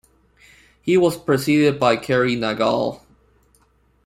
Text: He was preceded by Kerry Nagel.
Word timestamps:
He 0.81 0.97
was 0.97 1.15
preceded 1.15 1.79
by 1.79 1.95
Kerry 1.95 2.35
Nagel. 2.35 3.05